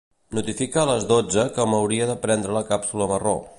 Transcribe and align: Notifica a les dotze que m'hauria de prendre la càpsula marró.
Notifica 0.37 0.79
a 0.83 0.85
les 0.91 1.05
dotze 1.11 1.45
que 1.59 1.67
m'hauria 1.73 2.09
de 2.13 2.17
prendre 2.27 2.59
la 2.59 2.67
càpsula 2.73 3.13
marró. 3.15 3.39